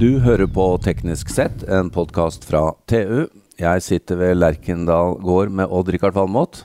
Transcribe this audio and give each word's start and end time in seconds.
Du 0.00 0.18
hører 0.24 0.48
på 0.48 0.64
Teknisk 0.80 1.28
sett, 1.32 1.62
en 1.68 1.90
podkast 1.92 2.46
fra 2.48 2.70
TU. 2.88 3.26
Jeg 3.60 3.82
sitter 3.84 4.16
ved 4.16 4.38
Lerkendal 4.38 5.18
gård 5.20 5.52
med 5.52 5.68
Odd-Rikard 5.68 6.16
Valmot. 6.16 6.62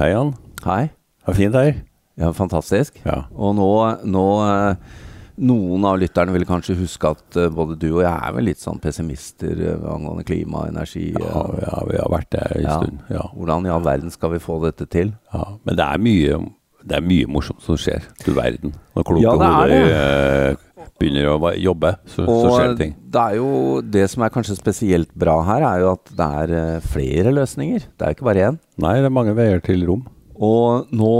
Hei, 0.00 0.14
Jan. 0.14 0.32
Hei. 0.64 0.86
Det 1.24 1.34
er 1.34 1.38
fint 1.38 1.58
her. 1.58 1.74
Ja, 2.20 2.30
fantastisk. 2.36 2.96
Ja. 3.04 3.24
Og 3.34 3.56
nå, 3.58 3.68
nå 4.08 4.24
eh, 4.46 5.00
Noen 5.44 5.82
av 5.82 5.96
lytterne 5.98 6.30
vil 6.30 6.44
kanskje 6.46 6.76
huske 6.78 7.10
at 7.10 7.36
eh, 7.42 7.48
både 7.52 7.74
du 7.82 7.88
og 7.96 8.02
jeg 8.04 8.12
er 8.14 8.34
vel 8.36 8.46
litt 8.46 8.60
sånn 8.62 8.78
pessimister 8.80 9.58
eh, 9.66 9.86
angående 9.90 10.22
klima 10.28 10.62
og 10.62 10.70
energi. 10.70 11.08
Ja, 11.18 11.40
ja, 11.58 11.80
vi 11.90 11.98
har 11.98 12.12
vært 12.12 12.30
der 12.36 12.54
en 12.54 12.62
Ja. 12.68 12.76
stund. 12.78 13.00
Ja. 13.10 13.24
Hvordan 13.34 13.66
i 13.66 13.72
all 13.74 13.82
verden 13.84 14.14
skal 14.14 14.30
vi 14.36 14.40
få 14.44 14.60
dette 14.64 14.86
til? 14.88 15.10
ja. 15.34 15.44
Men 15.66 15.76
det 15.80 15.84
er 15.90 15.98
mye, 16.06 16.38
det 16.86 17.00
er 17.00 17.08
mye 17.12 17.26
morsomt 17.34 17.66
som 17.66 17.76
skjer. 17.76 18.06
Du 18.24 18.30
verden. 18.38 18.76
Når 18.94 19.08
kloke 19.10 19.26
Ja, 19.26 19.34
det 19.42 19.50
er 19.50 19.58
hoder 19.58 20.63
begynner 21.00 21.28
å 21.32 21.52
jobbe, 21.58 21.94
så, 22.06 22.24
så 22.24 22.52
skjer 22.54 22.72
det 22.72 22.80
ting. 22.80 22.92
det 23.14 23.22
er 23.22 23.38
jo 23.40 23.48
Det 23.82 24.04
som 24.12 24.24
er 24.24 24.32
kanskje 24.34 24.56
spesielt 24.58 25.10
bra 25.18 25.40
her, 25.48 25.64
er 25.66 25.82
jo 25.84 25.92
at 25.96 26.12
det 26.18 26.28
er 26.42 26.54
eh, 26.58 26.84
flere 26.94 27.32
løsninger. 27.34 27.88
Det 27.94 28.06
er 28.06 28.12
jo 28.12 28.18
ikke 28.18 28.28
bare 28.30 28.50
én. 28.50 28.60
Nei, 28.82 28.94
det 29.00 29.10
er 29.10 29.16
mange 29.18 29.34
veier 29.36 29.62
til 29.64 29.84
rom. 29.88 30.04
Og 30.34 30.90
nå 30.94 31.16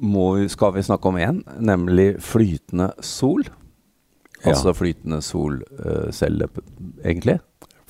må 0.00 0.26
vi, 0.38 0.46
skal 0.52 0.72
vi 0.76 0.84
snakke 0.84 1.10
om 1.10 1.18
én, 1.20 1.42
nemlig 1.60 2.14
flytende 2.24 2.92
sol. 3.04 3.44
Ja. 4.42 4.54
Altså 4.54 4.72
flytende 4.74 5.20
solcelle, 5.22 6.48
egentlig. 7.04 7.38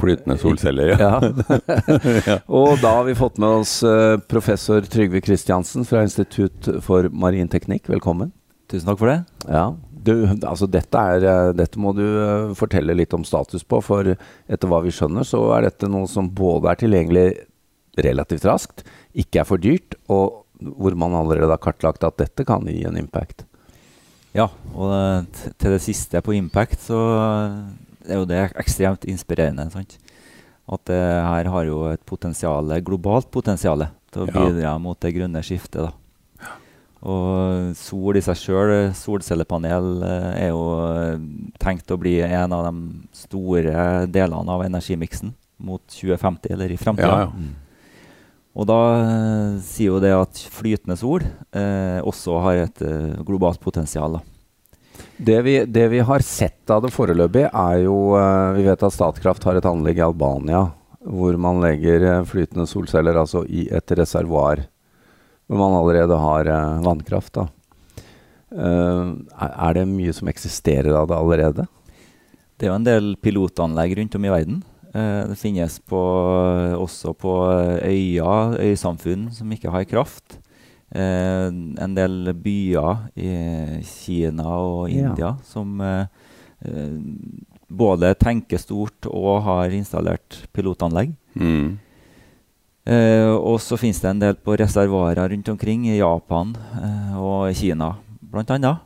Flytende 0.02 0.36
solceller, 0.40 0.96
ja. 0.98 1.14
Ja. 2.28 2.40
Og 2.50 2.80
da 2.82 2.96
har 2.98 3.06
vi 3.06 3.14
fått 3.16 3.38
med 3.42 3.62
oss 3.62 3.78
eh, 3.86 4.18
professor 4.28 4.82
Trygve 4.82 5.22
Kristiansen 5.24 5.86
fra 5.88 6.02
Institutt 6.06 6.68
for 6.84 7.06
marin 7.14 7.50
teknikk. 7.52 7.86
Velkommen. 7.92 8.34
Tusen 8.72 8.90
takk 8.90 8.98
for 8.98 9.12
det. 9.12 9.20
Ja, 9.46 9.70
du, 10.04 10.12
altså 10.46 10.66
dette, 10.70 10.98
er, 10.98 11.24
eh, 11.24 11.52
dette 11.56 11.78
må 11.80 11.92
du 11.96 12.02
eh, 12.04 12.52
fortelle 12.58 12.94
litt 12.96 13.14
om 13.16 13.24
status 13.24 13.64
på, 13.64 13.80
for 13.84 14.12
etter 14.14 14.68
hva 14.70 14.82
vi 14.84 14.92
skjønner, 14.94 15.24
så 15.26 15.40
er 15.56 15.68
dette 15.68 15.88
noe 15.90 16.06
som 16.10 16.28
både 16.30 16.70
er 16.72 16.80
tilgjengelig 16.82 17.26
relativt 18.02 18.44
raskt, 18.48 18.84
ikke 19.14 19.42
er 19.42 19.48
for 19.48 19.60
dyrt, 19.62 19.96
og 20.08 20.44
hvor 20.62 20.94
man 20.96 21.14
allerede 21.18 21.50
har 21.50 21.58
kartlagt 21.62 22.04
at 22.06 22.16
dette 22.20 22.44
kan 22.46 22.64
gi 22.70 22.84
en 22.88 22.96
impact. 23.00 23.44
Ja, 24.32 24.46
og 24.72 24.92
eh, 24.96 25.48
til 25.60 25.74
det 25.74 25.82
siste 25.84 26.22
på 26.24 26.32
Impact, 26.38 26.86
så 26.88 26.98
er 28.08 28.16
jo 28.16 28.24
det 28.28 28.38
ekstremt 28.56 29.04
inspirerende. 29.04 29.68
sant? 29.74 29.98
At 30.72 30.84
det 30.88 31.00
her 31.02 31.50
har 31.52 31.66
jo 31.68 31.82
et 31.90 32.00
potensial, 32.08 32.70
globalt 32.86 33.28
potensial 33.34 33.84
til 34.12 34.22
å 34.24 34.28
Ja. 34.30 34.32
bidra 34.38 34.78
mot 34.80 34.98
det 35.00 35.12
grønne 35.14 35.42
skiftet. 35.44 35.82
da. 35.84 35.92
Og 37.02 37.72
sol 37.74 38.18
i 38.18 38.22
seg 38.22 38.38
sjøl, 38.38 38.72
solcellepanel, 38.94 39.88
eh, 40.06 40.28
er 40.44 40.52
jo 40.52 40.62
eh, 40.86 41.24
tenkt 41.62 41.90
å 41.90 41.98
bli 41.98 42.20
en 42.22 42.54
av 42.54 42.68
de 42.68 43.00
store 43.24 44.06
delene 44.06 44.54
av 44.54 44.62
energimiksen 44.68 45.32
mot 45.62 45.82
2050, 45.90 46.52
eller 46.54 46.70
i 46.70 46.78
framtida. 46.78 47.24
Ja, 47.24 47.26
ja. 47.26 47.62
Og 48.52 48.68
da 48.68 48.80
eh, 49.00 49.54
sier 49.64 49.94
jo 49.94 50.02
det 50.02 50.12
at 50.14 50.42
flytende 50.52 50.98
sol 51.00 51.24
eh, 51.24 51.98
også 52.04 52.36
har 52.44 52.66
et 52.66 52.84
eh, 52.84 53.22
globalt 53.24 53.58
potensial. 53.62 54.18
Da. 54.18 55.02
Det 55.16 55.38
vi, 55.46 55.56
det 55.64 55.86
vi 55.90 56.02
har 56.04 56.24
sett 56.26 56.70
av 56.70 56.84
det 56.84 56.92
foreløpig, 56.92 57.46
er 57.48 57.78
jo 57.86 58.12
eh, 58.18 58.58
Vi 58.58 58.66
vet 58.68 58.84
at 58.84 58.94
Statkraft 58.94 59.48
har 59.48 59.58
et 59.58 59.68
anlegg 59.68 60.02
i 60.02 60.06
Albania 60.06 60.68
hvor 61.02 61.34
man 61.40 61.58
legger 61.58 62.22
flytende 62.30 62.62
solceller 62.70 63.16
altså 63.18 63.40
i 63.50 63.64
et 63.74 63.94
reservoar 63.98 64.60
hvor 65.48 65.58
man 65.60 65.76
allerede 65.78 66.18
har 66.18 66.48
uh, 66.50 66.82
vannkraft. 66.84 67.32
Da. 67.38 67.46
Uh, 68.52 69.14
er- 69.38 69.74
det 69.78 69.86
mye 69.88 70.12
som 70.12 70.28
eksisterer 70.28 70.92
av 70.96 71.08
det 71.10 71.16
allerede? 71.18 71.66
Det 72.58 72.68
er 72.68 72.72
jo 72.72 72.78
en 72.78 72.86
del 72.86 73.16
pilotanlegg 73.16 73.96
rundt 73.98 74.14
om 74.18 74.28
i 74.28 74.32
verden. 74.32 74.62
Uh, 74.94 75.28
det 75.32 75.38
finnes 75.40 75.78
på, 75.88 76.02
også 76.78 77.14
på 77.16 77.34
øyer, 77.82 78.56
øysamfunn 78.60 79.30
som 79.32 79.50
ikke 79.52 79.72
har 79.72 79.88
kraft. 79.88 80.38
Eh, 80.92 81.46
en 81.80 81.94
del 81.96 82.34
byer 82.36 83.06
i 83.16 83.80
Kina 83.88 84.44
og 84.60 84.90
Ja. 84.92 85.08
India 85.08 85.30
som 85.48 85.80
eh, 85.80 86.04
eh, 86.68 86.98
både 87.72 88.10
tenker 88.20 88.60
stort 88.60 89.08
og 89.08 89.40
har 89.46 89.72
installert 89.72 90.42
pilotanlegg. 90.52 91.14
Mm. 91.32 91.78
Eh, 92.86 93.30
og 93.30 93.60
så 93.62 93.76
finnes 93.78 94.00
det 94.02 94.10
en 94.10 94.22
del 94.22 94.34
på 94.42 94.56
reservoarer 94.58 95.30
rundt 95.30 95.48
omkring 95.52 95.84
i 95.86 95.98
Japan 96.00 96.50
eh, 96.82 97.12
og 97.20 97.52
Kina, 97.54 97.92
blant 98.32 98.50
annet. 98.50 98.80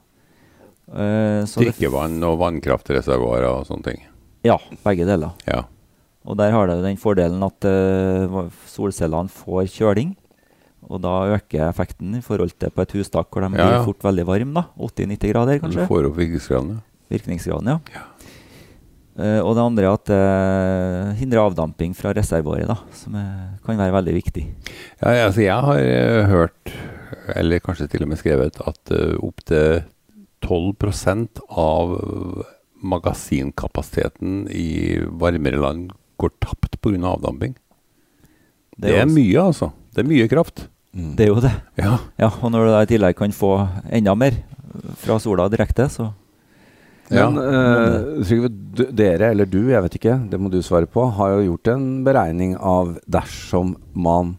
Eh, 0.92 1.46
Drikkevann 1.48 2.18
og 2.28 2.36
vannkraftreservoarer 2.42 3.48
og 3.48 3.64
sånne 3.70 3.88
ting. 3.88 4.02
Ja, 4.46 4.58
begge 4.84 5.06
deler. 5.08 5.32
Ja. 5.48 5.62
Og 6.26 6.36
der 6.38 6.52
har 6.52 6.68
det 6.68 6.80
den 6.84 6.98
fordelen 7.00 7.42
at 7.46 7.64
eh, 7.66 8.36
solcellene 8.68 9.32
får 9.32 9.70
kjøling. 9.78 10.12
Og 10.86 11.00
da 11.02 11.14
øker 11.34 11.64
effekten 11.70 12.12
i 12.14 12.22
forhold 12.22 12.52
til 12.60 12.70
på 12.70 12.84
et 12.84 12.92
hustak 12.94 13.26
hvor 13.32 13.42
de 13.42 13.56
Ja, 13.58 13.64
blir 13.72 13.86
fort 13.88 14.04
veldig 14.06 14.26
varme. 14.28 14.52
da, 14.54 14.66
80-90 14.78 15.32
grader 15.32 15.58
Du 15.58 15.64
kanskje. 15.64 15.86
får 15.88 16.06
opp 16.10 16.16
virkningsgraden, 16.20 16.76
ja. 16.76 16.82
Virkningsgraden, 17.10 17.72
ja. 17.72 18.04
Eh, 19.16 19.40
og 19.40 19.54
det 19.56 19.62
andre 19.64 19.86
er 19.88 19.94
at 19.96 20.10
det 20.10 21.18
hindrer 21.22 21.46
avdamping 21.46 21.94
fra 21.96 22.12
reservoaret, 22.16 22.68
da, 22.68 22.76
som 22.92 23.14
er, 23.16 23.56
kan 23.64 23.78
være 23.80 23.94
veldig 23.96 24.14
viktig. 24.18 24.44
Ja, 25.00 25.14
altså 25.28 25.40
jeg 25.44 25.56
har 25.68 25.80
eh, 25.80 26.26
hørt, 26.28 26.72
eller 27.34 27.62
kanskje 27.64 27.88
til 27.92 28.04
og 28.04 28.10
med 28.12 28.20
skrevet, 28.20 28.60
at 28.60 28.92
uh, 28.92 29.16
opptil 29.24 29.80
12% 30.44 31.40
av 31.48 31.94
magasinkapasiteten 32.86 34.46
i 34.52 34.98
varmere 35.18 35.58
land 35.62 35.90
går 36.20 36.32
tapt 36.44 36.76
pga. 36.84 37.00
avdamping. 37.14 37.56
Det 38.76 38.92
er, 38.92 39.06
jo- 39.06 39.14
mye, 39.14 39.40
altså. 39.48 39.72
Det 39.94 40.04
er 40.04 40.10
mye 40.10 40.28
kraft. 40.28 40.68
Det 40.92 41.24
er 41.26 41.28
jo 41.32 41.40
det. 41.40 41.52
Ja. 41.80 41.98
Ja, 42.20 42.30
Og 42.42 42.50
når 42.52 42.66
du 42.66 42.70
da 42.72 42.82
i 42.84 42.88
tillegg 42.92 43.16
kan 43.16 43.32
få 43.32 43.68
enda 43.92 44.14
mer 44.14 44.36
fra 45.00 45.18
sola 45.20 45.48
direkte, 45.52 45.88
så. 45.92 46.12
Men 47.10 47.36
ja, 47.38 47.50
Trygve, 48.26 48.48
du- 48.50 48.88
dere, 48.90 49.30
eller 49.30 49.46
du, 49.46 49.60
jeg 49.70 49.82
vet 49.84 49.98
ikke, 50.00 50.16
det 50.30 50.40
må 50.42 50.50
du 50.50 50.58
svare 50.64 50.88
på, 50.90 51.04
har 51.14 51.36
jo 51.36 51.52
gjort 51.52 51.70
en 51.76 51.84
beregning 52.06 52.56
av 52.58 52.96
dersom 53.06 53.76
man 53.94 54.34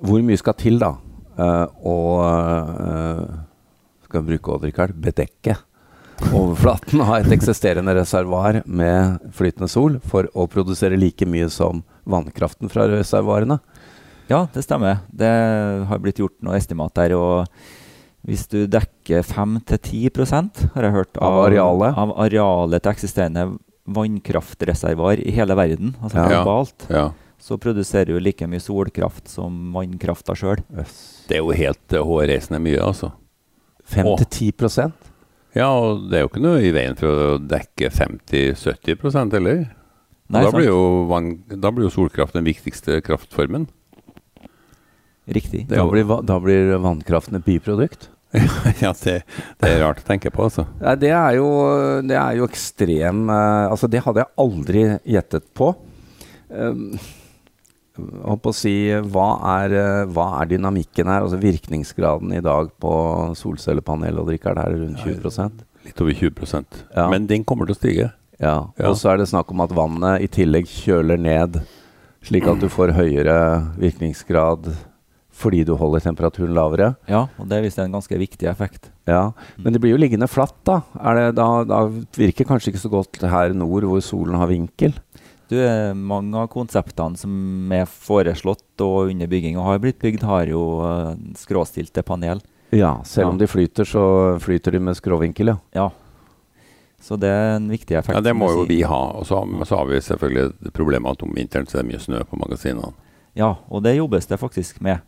Hvor 0.00 0.20
mye 0.24 0.40
skal 0.40 0.56
til, 0.60 0.78
da? 0.80 0.94
Uh, 1.40 1.66
og 1.88 2.20
eh, 2.26 3.20
skal 4.04 4.24
bruke 4.26 4.52
Odd-Rikard 4.52 4.96
bedekke 5.00 5.54
overflaten 6.36 7.00
av 7.00 7.14
et 7.18 7.32
eksisterende 7.32 7.94
reservoar 7.96 8.60
med 8.68 9.30
flytende 9.36 9.70
sol 9.72 9.96
for 10.04 10.28
å 10.36 10.46
produsere 10.52 10.98
like 11.00 11.24
mye 11.24 11.48
som 11.52 11.80
vannkraften 12.04 12.68
fra 12.72 12.84
reservoarene? 12.90 13.56
Ja, 14.30 14.44
det 14.52 14.62
stemmer. 14.66 15.00
Det 15.08 15.30
har 15.88 16.02
blitt 16.02 16.20
gjort 16.20 16.36
noe 16.44 16.58
estimat 16.58 16.94
der. 16.94 17.16
og 17.16 17.48
hvis 18.26 18.46
du 18.52 18.66
dekker 18.68 19.24
5-10% 19.24 20.66
har 20.74 20.86
jeg 20.86 20.92
hørt, 20.92 21.16
Av 21.24 21.38
arealet? 21.46 21.96
av 21.96 22.12
arealet 22.20 22.82
til 22.84 22.92
eksisterende 22.92 23.44
vannkraftreservoar 23.90 25.22
i 25.24 25.32
hele 25.34 25.56
verden, 25.56 25.94
altså 26.02 26.20
Ja. 26.20 26.28
globalt, 26.28 26.86
ja. 26.90 27.06
så 27.40 27.56
produserer 27.58 28.12
du 28.12 28.20
like 28.20 28.46
mye 28.46 28.60
solkraft 28.60 29.28
som 29.28 29.72
vannkrafta 29.72 30.36
sjøl. 30.36 30.60
Det 31.28 31.38
er 31.38 31.42
jo 31.42 31.50
helt 31.56 31.96
uh, 31.96 32.04
hårreisende 32.04 32.60
mye, 32.60 32.78
altså. 32.78 33.12
5-10% 33.90 34.92
Ja, 35.56 35.66
og 35.72 36.10
det 36.10 36.18
er 36.18 36.22
jo 36.22 36.28
ikke 36.28 36.44
noe 36.44 36.60
i 36.62 36.70
veien 36.70 36.94
for 36.94 37.08
å 37.08 37.38
dekke 37.42 37.90
50-70 37.90 39.32
heller. 39.34 39.64
Nei, 40.30 40.44
da, 40.44 40.50
blir 40.54 40.68
jo 40.68 41.06
vann, 41.10 41.42
da 41.48 41.72
blir 41.74 41.88
jo 41.88 41.90
solkraft 41.90 42.36
den 42.36 42.46
viktigste 42.46 43.00
kraftformen. 43.02 43.66
Riktig. 45.26 45.64
Da 45.66 45.82
blir, 45.90 46.06
da 46.22 46.38
blir 46.38 46.76
vannkraften 46.78 47.34
et 47.40 47.44
biprodukt? 47.46 48.08
ja, 48.84 48.92
det, 49.02 49.16
det 49.58 49.68
er 49.68 49.80
rart 49.82 50.02
å 50.02 50.06
tenke 50.06 50.30
på, 50.30 50.44
altså. 50.46 50.66
Det 51.00 51.10
er 51.10 51.38
jo, 51.40 51.48
det 52.06 52.14
er 52.14 52.36
jo 52.38 52.46
ekstrem 52.46 53.24
eh, 53.26 53.64
Altså, 53.66 53.88
det 53.90 54.04
hadde 54.04 54.22
jeg 54.22 54.34
aldri 54.44 54.84
gjettet 55.16 55.48
på. 55.58 55.72
Jeg 56.50 57.00
holdt 57.98 58.42
på 58.44 58.52
å 58.52 58.56
si 58.56 58.74
hva 59.12 59.28
er, 59.56 59.74
eh, 59.76 60.04
hva 60.14 60.28
er 60.40 60.52
dynamikken 60.52 61.10
her? 61.10 61.24
Altså 61.26 61.40
Virkningsgraden 61.42 62.32
i 62.36 62.44
dag 62.44 62.70
på 62.80 62.92
solcellepanel 63.38 64.22
og 64.22 64.30
drikker 64.30 64.58
er 64.58 64.78
rundt 64.78 65.02
20% 65.04 65.66
Litt 65.86 66.00
over 66.02 66.12
20 66.12 66.64
Ja. 66.94 67.08
Men 67.08 67.26
den 67.26 67.44
kommer 67.44 67.66
til 67.66 67.74
å 67.74 67.78
stige. 67.78 68.08
Ja. 68.38 68.70
Ja. 68.76 68.90
Og 68.90 68.98
så 69.00 69.12
er 69.12 69.20
det 69.20 69.30
snakk 69.30 69.50
om 69.52 69.62
at 69.64 69.72
vannet 69.72 70.20
i 70.24 70.28
tillegg 70.28 70.68
kjøler 70.68 71.18
ned, 71.18 71.62
slik 72.22 72.46
at 72.46 72.60
du 72.60 72.68
får 72.68 72.92
høyere 72.98 73.36
virkningsgrad 73.80 74.68
fordi 75.40 75.62
du 75.64 75.72
holder 75.80 76.02
temperaturen 76.04 76.52
lavere. 76.56 76.92
Ja, 77.08 77.24
og 77.40 77.48
det 77.48 77.56
er 77.58 77.64
visst 77.64 77.80
en 77.80 77.92
ganske 77.96 78.18
viktig 78.20 78.46
effekt. 78.50 78.90
Ja, 79.08 79.32
Men 79.58 79.72
det 79.74 79.80
blir 79.82 79.94
jo 79.96 80.00
liggende 80.00 80.28
flatt, 80.30 80.54
da. 80.68 80.82
Er 81.00 81.16
det, 81.16 81.26
da. 81.40 81.48
Da 81.64 81.80
virker 82.20 82.44
kanskje 82.46 82.70
ikke 82.74 82.82
så 82.84 82.90
godt 82.92 83.20
her 83.32 83.54
nord, 83.56 83.88
hvor 83.88 84.00
solen 84.04 84.36
har 84.38 84.50
vinkel. 84.52 84.92
Du, 85.50 85.56
eh, 85.58 85.90
mange 85.98 86.36
av 86.38 86.46
konseptene 86.52 87.18
som 87.18 87.72
er 87.74 87.88
foreslått 87.90 88.84
og 88.86 89.10
under 89.10 89.26
bygging 89.26 89.56
og 89.58 89.64
har 89.66 89.80
blitt 89.82 89.98
bygd, 89.98 90.22
har 90.22 90.46
jo 90.46 90.60
eh, 90.86 91.16
skråstilte 91.40 92.04
panel. 92.06 92.38
Ja, 92.70 93.00
selv 93.02 93.32
om 93.32 93.34
Ja. 93.34 93.46
de 93.46 93.48
flyter, 93.50 93.82
så 93.88 94.38
flyter 94.38 94.70
de 94.76 94.78
med 94.78 94.94
skråvinkel, 94.94 95.48
ja. 95.50 95.56
Ja. 95.74 95.88
Så 97.00 97.16
det 97.18 97.30
er 97.32 97.56
en 97.56 97.66
viktig 97.72 97.96
effekt. 97.96 98.14
Ja, 98.14 98.20
Det 98.20 98.36
må 98.36 98.50
jo 98.52 98.62
si. 98.66 98.76
vi 98.76 98.82
ha. 98.86 99.00
Og 99.16 99.24
så, 99.26 99.40
så 99.66 99.76
har 99.80 99.86
vi 99.88 99.98
selvfølgelig 100.04 100.72
problemet 100.76 101.16
at 101.16 101.22
om 101.24 101.32
vinteren 101.34 101.66
så 101.66 101.78
er 101.80 101.82
det 101.82 101.94
mye 101.94 102.02
snø 102.04 102.20
på 102.28 102.38
magasinene. 102.38 102.92
Ja, 103.34 103.54
og 103.70 103.82
det 103.82 103.96
jobbes 103.96 104.26
det 104.26 104.38
faktisk 104.38 104.80
med. 104.84 105.00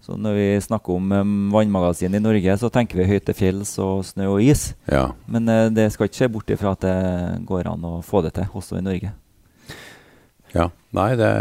Så 0.00 0.14
når 0.16 0.36
vi 0.38 0.46
snakker 0.62 0.94
om 0.94 1.10
um, 1.12 1.32
vannmagasin 1.52 2.14
i 2.14 2.20
Norge, 2.22 2.54
så 2.60 2.70
tenker 2.72 3.00
vi 3.00 3.08
høyt 3.10 3.24
til 3.26 3.34
fjells 3.36 3.72
og 3.82 4.04
snø 4.06 4.28
og 4.36 4.44
is. 4.44 4.68
Ja. 4.86 5.08
Men 5.26 5.48
eh, 5.50 5.66
det 5.74 5.88
skal 5.92 6.06
ikke 6.08 6.20
se 6.20 6.28
bort 6.32 6.52
ifra 6.54 6.72
at 6.76 6.84
det 6.86 6.94
går 7.48 7.66
an 7.72 7.82
å 7.84 7.98
få 8.06 8.22
det 8.24 8.30
til, 8.38 8.46
også 8.54 8.78
i 8.78 8.84
Norge. 8.86 9.10
ja. 10.54 10.68
Nei, 10.96 11.10
det 11.20 11.32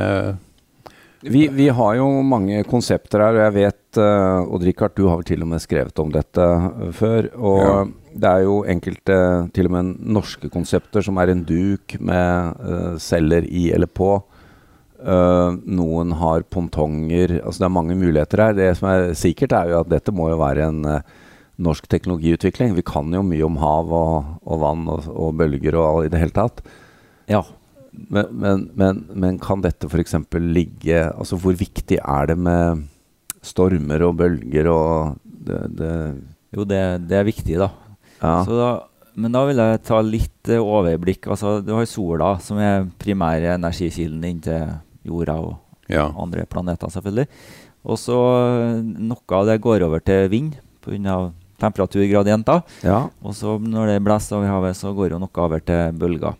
Vi, 1.23 1.47
vi 1.47 1.67
har 1.73 1.95
jo 1.97 2.07
mange 2.21 2.59
konsepter 2.67 3.21
her, 3.23 3.37
og 3.37 3.43
jeg 3.45 3.53
vet 3.55 3.99
uh, 4.01 4.53
Odd 4.53 4.65
Rikard, 4.67 4.93
du 4.97 5.07
har 5.07 5.17
vel 5.17 5.25
til 5.29 5.41
og 5.45 5.49
med 5.53 5.63
skrevet 5.63 5.99
om 6.03 6.11
dette 6.13 6.43
eh, 6.57 6.91
før. 6.93 7.29
Og 7.37 7.61
Ja. 7.63 7.77
det 8.13 8.29
er 8.33 8.43
jo 8.45 8.57
enkelte, 8.69 9.17
til 9.53 9.69
og 9.69 9.73
med 9.77 9.95
norske 10.17 10.49
konsepter, 10.53 11.01
som 11.05 11.17
er 11.21 11.31
en 11.33 11.45
duk 11.47 11.95
med 12.01 12.57
uh, 12.61 12.97
celler 13.01 13.45
i 13.49 13.69
eller 13.73 13.87
på. 13.89 14.11
Uh, 15.07 15.55
noen 15.63 16.11
har 16.19 16.43
pontonger. 16.51 17.37
Altså 17.39 17.63
det 17.63 17.67
er 17.69 17.77
mange 17.77 17.95
muligheter 17.95 18.43
her. 18.43 18.57
Det 18.57 18.73
som 18.79 18.89
er 18.91 19.13
sikkert, 19.15 19.55
er 19.55 19.71
jo 19.71 19.81
at 19.85 19.91
dette 19.93 20.11
må 20.11 20.27
jo 20.33 20.41
være 20.41 20.65
en 20.67 20.81
uh, 20.83 21.13
norsk 21.63 21.87
teknologiutvikling. 21.89 22.75
Vi 22.75 22.85
kan 22.85 23.13
jo 23.15 23.23
mye 23.25 23.45
om 23.45 23.55
hav 23.61 23.93
og, 23.95 24.33
og 24.43 24.59
vann 24.65 24.83
og, 24.91 25.07
og 25.13 25.37
bølger 25.39 25.77
og 25.79 25.87
all, 25.87 26.01
i 26.07 26.11
det 26.11 26.21
hele 26.21 26.35
tatt. 26.35 26.59
Ja. 27.31 27.41
Men, 27.97 28.27
men, 28.31 28.67
men, 28.77 29.01
men 29.15 29.39
kan 29.41 29.63
dette 29.63 29.87
f.eks. 29.89 30.13
ligge 30.37 30.99
Altså 31.07 31.39
hvor 31.41 31.55
viktig 31.57 31.97
er 31.97 32.27
det 32.29 32.35
med 32.37 32.83
stormer 33.41 34.03
og 34.05 34.19
bølger 34.19 34.69
og 34.69 35.15
det, 35.23 35.63
det 35.79 35.93
Jo, 36.53 36.67
det, 36.67 36.81
det 37.09 37.17
er 37.17 37.25
viktig, 37.25 37.57
da. 37.63 37.71
Ja. 38.19 38.35
Så 38.45 38.59
da. 38.59 38.69
Men 39.17 39.33
da 39.33 39.41
vil 39.47 39.57
jeg 39.57 39.81
ta 39.87 39.97
litt 40.05 40.49
eh, 40.53 40.61
overblikk. 40.61 41.25
Altså, 41.33 41.57
du 41.65 41.71
har 41.73 41.87
sola, 41.89 42.35
som 42.43 42.59
er 42.61 42.85
primære 43.01 43.55
energikilden 43.55 44.27
inn 44.29 44.43
til 44.45 44.75
jorda 45.07 45.37
og 45.39 45.55
Ja. 45.89 46.09
andre 46.19 46.43
planeter, 46.45 46.89
selvfølgelig. 46.91 47.27
Og 47.87 47.95
så 47.97 48.15
eh, 48.17 48.81
noe 48.83 49.37
av 49.37 49.45
det 49.47 49.61
går 49.63 49.85
over 49.87 49.99
til 50.03 50.27
vind 50.29 50.57
pga. 50.83 51.31
temperaturgradienter. 51.59 52.61
ja. 52.83 53.07
Og 53.23 53.33
så 53.33 53.57
når 53.59 53.87
det 53.93 54.03
blåser 54.05 54.35
over 54.37 54.47
havet, 54.51 54.75
så 54.77 54.91
går 54.93 55.11
jo 55.15 55.19
noe 55.19 55.41
over 55.41 55.59
til 55.63 55.91
bølger. 55.97 56.35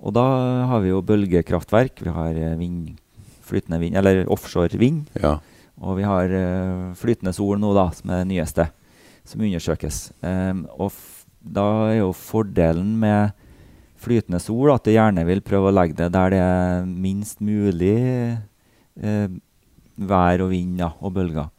Og 0.00 0.14
da 0.14 0.24
har 0.70 0.80
vi 0.80 0.88
jo 0.92 1.02
bølgekraftverk. 1.02 2.00
Vi 2.02 2.10
har 2.14 2.34
eh, 2.34 2.56
vind, 2.58 2.96
flytende 3.42 3.80
vind, 3.80 3.96
eller 3.96 4.24
offshore 4.30 4.78
vind. 4.78 5.06
ja. 5.20 5.38
Og 5.80 5.94
vi 6.00 6.02
har 6.02 6.24
eh, 6.34 6.94
flytende 6.98 7.30
sol 7.32 7.58
nå, 7.62 7.68
da, 7.76 7.84
som 7.94 8.10
er 8.10 8.24
det 8.24 8.32
nyeste, 8.32 8.64
som 9.24 9.40
undersøkes. 9.46 10.10
Um, 10.26 10.64
og 10.74 10.88
f 10.90 11.04
da 11.38 11.62
er 11.92 12.00
jo 12.00 12.08
fordelen 12.12 12.96
med 12.98 13.30
flytende 13.98 14.40
sol 14.42 14.72
at 14.74 14.86
det 14.86 14.94
gjerne 14.96 15.24
vil 15.28 15.42
prøve 15.44 15.70
å 15.70 15.74
legge 15.74 15.96
det 15.98 16.10
der 16.14 16.34
det 16.34 16.40
er 16.42 16.84
minst 16.88 17.42
mulig 17.44 17.94
eh, 19.02 19.28
vær 19.98 20.44
og 20.44 20.52
vind 20.52 20.78
ja, 20.82 20.92
og 21.02 21.14
bølger. 21.16 21.50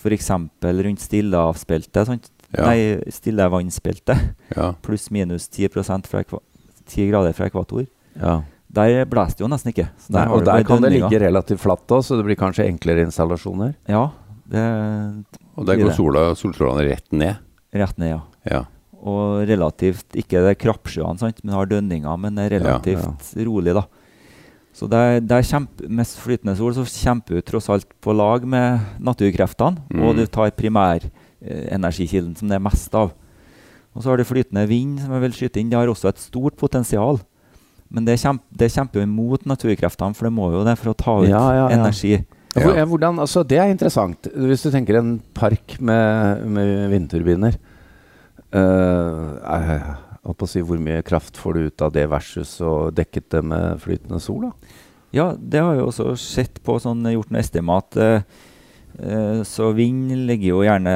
F.eks. 0.00 0.30
rundt 0.64 1.04
Stillehavsbeltet, 1.04 2.08
sant? 2.08 2.30
Ja. 2.54 2.68
Nei, 2.68 3.00
Stillevannsbeltet, 3.10 4.20
ja. 4.54 4.72
pluss 4.84 5.08
minus 5.14 5.48
10, 5.48 5.72
fra 6.08 6.40
10 6.86 7.08
grader 7.10 7.36
fra 7.36 7.48
ekvator. 7.50 7.86
ja. 8.20 8.42
Der 8.74 9.04
blåser 9.06 9.38
det 9.38 9.44
jo 9.44 9.48
nesten 9.52 9.70
ikke. 9.70 9.84
Nei, 10.10 10.24
og 10.34 10.40
der 10.46 10.64
kan 10.66 10.82
det 10.82 10.90
ligge 10.96 11.18
relativt 11.22 11.60
flatt 11.62 11.84
da, 11.86 12.00
så 12.02 12.16
det 12.18 12.24
blir 12.26 12.38
kanskje 12.40 12.64
enklere 12.66 13.04
installasjoner. 13.06 13.76
Ja, 13.86 14.08
det 14.50 14.62
Og 15.54 15.66
der 15.68 15.78
går 15.78 15.92
sola, 15.94 16.24
solstrålene 16.34 16.88
rett 16.88 17.12
ned. 17.14 17.38
rett 17.70 17.98
ned, 18.02 18.16
ja. 18.16 18.20
Ja. 18.50 18.64
Og 19.04 19.42
relativt 19.48 20.16
Ikke 20.16 20.40
det 20.46 20.54
krappsjøene, 20.62 21.18
sant, 21.20 21.42
men 21.44 21.54
har 21.54 21.66
dønninger, 21.68 22.16
men 22.18 22.38
er 22.40 22.48
relativt 22.56 22.96
Ja, 23.02 23.10
relativt 23.10 23.46
rolig, 23.46 23.74
da. 23.76 23.82
Så 24.74 24.88
der, 24.90 25.20
der 25.22 25.42
kjempe, 25.46 25.86
med 25.88 26.08
flytende 26.18 26.56
sol 26.58 26.72
så 26.74 26.82
kjemper 26.88 27.36
du 27.36 27.42
tross 27.46 27.68
alt 27.70 27.86
på 28.02 28.14
lag 28.16 28.42
med 28.48 28.80
naturkreftene, 28.98 29.76
Mm. 29.92 30.00
og 30.02 30.16
du 30.16 30.24
tar 30.26 30.50
primærenergikilden, 30.56 32.36
som 32.36 32.48
det 32.48 32.56
er 32.56 32.64
mest 32.64 32.94
av. 32.94 33.12
Og 33.94 34.02
så 34.02 34.10
har 34.10 34.18
du 34.18 34.24
flytende 34.26 34.66
vind, 34.66 34.98
som 35.00 35.12
jeg 35.14 35.22
vil 35.22 35.36
skyte 35.36 35.60
inn. 35.60 35.70
Det 35.70 35.78
har 35.78 35.86
også 35.92 36.08
et 36.10 36.18
stort 36.18 36.56
potensial. 36.58 37.20
Men 37.94 38.04
det, 38.08 38.16
kjemp, 38.18 38.40
det 38.50 38.72
kjemper 38.74 38.98
jo 38.98 39.06
imot 39.06 39.44
naturkreftene, 39.46 40.16
for 40.16 40.26
det 40.26 40.32
må 40.34 40.48
jo 40.50 40.64
det 40.66 40.74
for 40.80 40.90
å 40.90 40.96
ta 40.98 41.18
ut 41.22 41.28
Ja, 41.30 41.44
ja, 41.54 41.68
ja. 41.68 41.76
energi. 41.76 42.16
Ja. 42.16 42.22
Hvor, 42.54 42.72
Ja. 42.74 42.76
ja, 42.82 42.86
hvordan, 42.86 43.18
altså 43.22 43.42
det 43.46 43.58
er 43.58 43.70
interessant. 43.70 44.26
Hvis 44.34 44.62
du 44.62 44.70
tenker 44.70 44.96
en 44.98 45.20
park 45.34 45.76
med, 45.80 46.44
med 46.46 46.90
vindturbiner 46.90 47.54
Jeg 48.54 49.80
holdt 50.24 50.38
på 50.40 50.46
å 50.46 50.50
si 50.50 50.62
Hvor 50.64 50.78
mye 50.82 51.02
kraft 51.06 51.36
får 51.40 51.56
du 51.56 51.60
ut 51.68 51.82
av 51.84 51.92
det 51.94 52.06
versus 52.12 52.52
å 52.64 52.90
dekket 52.94 53.28
det 53.34 53.42
med 53.44 53.80
flytende 53.82 54.20
sol? 54.22 54.48
da? 54.48 54.74
Ja, 55.14 55.26
det 55.38 55.60
har 55.62 55.76
jeg 55.76 55.84
også 55.86 56.16
sett 56.18 56.56
på 56.66 56.78
sånn 56.82 57.04
gjort 57.12 57.30
noe 57.30 57.42
estimat. 57.42 57.96
eh, 57.96 58.22
eh, 58.98 59.42
så 59.46 59.68
vind 59.74 60.10
ligger 60.26 60.48
jo 60.48 60.62
gjerne 60.66 60.94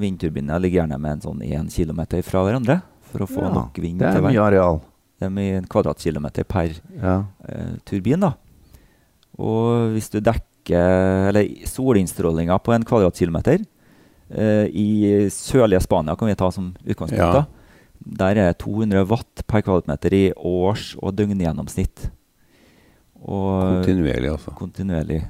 Vindturbiner 0.00 0.58
ligger 0.62 0.82
gjerne 0.82 0.98
med 0.98 1.12
en 1.12 1.20
sånn 1.28 1.42
1 1.46 1.70
km 1.70 2.00
fra 2.26 2.42
hverandre 2.46 2.80
for 3.10 3.22
å 3.22 3.30
få 3.30 3.44
Ja, 3.46 3.52
nok 3.54 3.78
vind 3.78 4.00
Det 4.02 4.08
er 4.10 4.22
mye 4.26 4.42
areal. 4.42 4.80
Det 5.20 5.26
er 5.28 5.30
mye 5.30 5.58
en 5.60 5.68
kvadratkilometer 5.70 6.44
per 6.44 6.72
Ja. 7.00 7.24
eh, 7.48 7.76
turbin. 7.86 8.20
da. 8.20 8.32
Og 9.38 9.94
hvis 9.94 10.10
du 10.10 10.20
dekker 10.20 11.28
eller 11.28 11.46
solinnstrålinga 11.66 12.58
på 12.62 12.72
en 12.74 12.82
kvadratkilometer 12.82 13.64
eh, 14.30 14.66
i 14.70 15.28
sørlige 15.30 15.82
Spania, 15.82 16.14
kan 16.16 16.28
vi 16.28 16.34
ta 16.34 16.50
som 16.50 16.74
utgangspunkt, 16.86 17.18
Ja. 17.18 17.44
der 18.04 18.36
er 18.36 18.52
200 18.54 19.04
watt 19.08 19.42
per 19.46 19.62
kvadratmeter 19.62 20.12
i 20.12 20.32
års- 20.36 20.94
og 21.02 21.14
døgngjennomsnitt. 21.16 22.10
Og 23.24 23.84
Kontinuerlig, 23.84 24.30
altså. 24.30 24.50
kontinuerlig. 24.54 25.22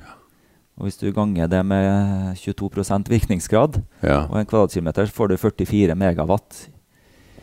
Og 0.76 0.88
hvis 0.88 0.96
du 0.99 1.12
ganger 1.14 1.46
det 1.46 1.61
med 1.64 2.35
22 2.37 3.06
virkningsgrad, 3.08 3.82
Ja. 4.02 4.26
og 4.26 4.37
en 4.41 4.46
kvadratkilometer, 4.46 5.06
så 5.06 5.12
får 5.12 5.29
du 5.29 5.37
44 5.37 5.94
megawatt. 5.94 6.69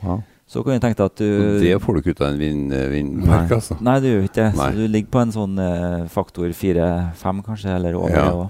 Ja. 0.04 0.18
Så 0.48 0.64
kan 0.66 0.74
du 0.74 0.80
tenke 0.84 0.98
deg 0.98 1.06
at 1.06 1.16
du 1.16 1.56
Og 1.56 1.62
det 1.62 1.80
får 1.82 1.94
du 1.94 2.00
ikke 2.02 2.10
ut 2.12 2.22
av 2.22 2.34
en 2.34 2.40
vind, 2.40 2.72
vindpark, 2.74 3.48
Nei. 3.50 3.56
altså. 3.56 3.78
Nei, 3.82 4.00
du 4.02 4.08
gjør 4.08 4.24
ikke 4.28 4.34
det. 4.36 4.54
Så 4.56 4.72
du 4.76 4.88
ligger 4.88 5.10
på 5.10 5.22
en 5.22 5.32
sånn 5.32 5.60
eh, 5.60 6.08
faktor 6.10 6.50
4-5, 6.52 7.42
kanskje, 7.46 7.70
eller 7.76 7.96
over 7.96 8.10
Ja. 8.10 8.26
Ja. 8.26 8.50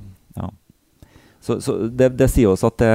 Så, 1.41 1.59
så 1.63 1.77
det, 1.89 2.13
det 2.19 2.29
sier 2.31 2.53
oss 2.53 2.65
at 2.67 2.77
det 2.81 2.93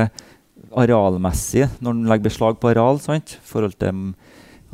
arealmessig, 0.76 1.67
når 1.85 1.95
en 1.95 2.11
legger 2.11 2.29
beslag 2.29 2.59
på 2.61 2.71
areal, 2.71 2.99
i 2.99 3.21
forhold 3.47 3.76
til 3.81 3.95
mm, 3.95 4.12